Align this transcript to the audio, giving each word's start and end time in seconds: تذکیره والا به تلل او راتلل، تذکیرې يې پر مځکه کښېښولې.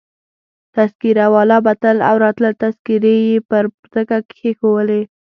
تذکیره 0.75 1.25
والا 1.33 1.57
به 1.65 1.73
تلل 1.81 1.97
او 2.09 2.15
راتلل، 2.23 2.53
تذکیرې 2.63 3.15
يې 3.27 3.37
پر 3.49 3.63
مځکه 3.77 4.17
کښېښولې. 4.31 5.01